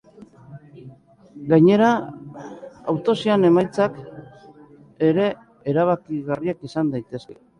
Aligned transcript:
Gainera, 1.51 1.89
autopsiaren 2.93 3.45
emaitzak 3.51 4.01
ere 5.11 5.27
erabakigarriak 5.75 6.67
izan 6.71 6.93
daitezke. 6.97 7.41